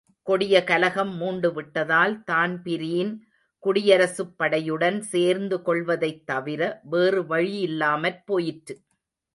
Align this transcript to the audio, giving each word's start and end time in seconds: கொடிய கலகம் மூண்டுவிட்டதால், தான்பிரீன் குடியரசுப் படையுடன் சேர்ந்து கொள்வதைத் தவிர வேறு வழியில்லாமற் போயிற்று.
கொடிய 0.27 0.63
கலகம் 0.63 1.11
மூண்டுவிட்டதால், 1.21 2.23
தான்பிரீன் 2.23 3.11
குடியரசுப் 3.63 4.33
படையுடன் 4.39 4.99
சேர்ந்து 4.99 5.61
கொள்வதைத் 5.61 6.25
தவிர 6.25 6.79
வேறு 6.83 7.23
வழியில்லாமற் 7.23 8.23
போயிற்று. 8.25 8.75